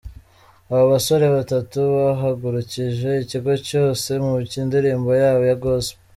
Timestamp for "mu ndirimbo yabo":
4.23-5.43